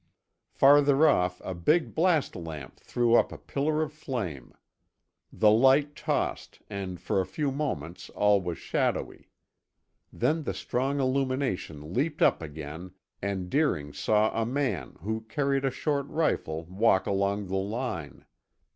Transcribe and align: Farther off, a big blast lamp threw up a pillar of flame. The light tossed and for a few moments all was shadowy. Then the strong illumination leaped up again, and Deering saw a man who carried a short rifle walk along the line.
Farther 0.49 1.07
off, 1.07 1.39
a 1.45 1.53
big 1.53 1.93
blast 1.93 2.35
lamp 2.35 2.79
threw 2.79 3.13
up 3.13 3.31
a 3.31 3.37
pillar 3.37 3.83
of 3.83 3.93
flame. 3.93 4.51
The 5.31 5.51
light 5.51 5.95
tossed 5.95 6.59
and 6.71 6.99
for 6.99 7.21
a 7.21 7.25
few 7.27 7.51
moments 7.51 8.09
all 8.09 8.41
was 8.41 8.57
shadowy. 8.57 9.29
Then 10.11 10.41
the 10.41 10.55
strong 10.55 10.99
illumination 10.99 11.93
leaped 11.93 12.23
up 12.23 12.41
again, 12.41 12.93
and 13.21 13.47
Deering 13.47 13.93
saw 13.93 14.31
a 14.33 14.43
man 14.43 14.95
who 15.01 15.21
carried 15.29 15.65
a 15.65 15.69
short 15.69 16.07
rifle 16.07 16.63
walk 16.63 17.05
along 17.05 17.45
the 17.45 17.55
line. 17.57 18.25